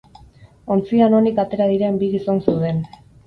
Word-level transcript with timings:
Ontzian 0.75 1.17
onik 1.17 1.43
atera 1.45 1.69
diren 1.73 2.01
bi 2.05 2.11
gizon 2.17 2.41
zeuden. 2.47 2.81